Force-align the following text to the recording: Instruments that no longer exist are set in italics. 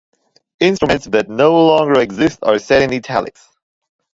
Instruments 0.59 1.05
that 1.05 1.29
no 1.29 1.53
longer 1.53 1.99
exist 1.99 2.39
are 2.41 2.57
set 2.57 2.81
in 2.81 2.91
italics. 2.91 3.47